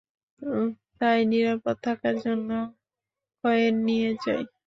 তাই 0.99 1.19
নিরাপদ 1.31 1.75
থাকার 1.85 2.15
জন্যে 2.25 2.57
কয়েন 3.43 3.75
নিয়ে 3.87 4.09
যাই। 4.23 4.43